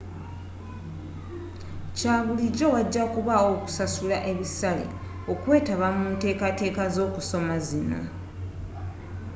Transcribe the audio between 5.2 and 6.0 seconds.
okwetaba